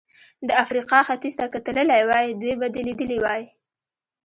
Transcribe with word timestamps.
د 0.47 0.49
افریقا 0.63 0.99
ختیځ 1.07 1.33
ته 1.39 1.45
که 1.53 1.59
تللی 1.65 2.03
وای، 2.09 2.27
دوی 2.41 2.53
به 2.59 2.67
دې 2.73 2.81
لیدلي 2.87 3.17
وای. 3.21 3.43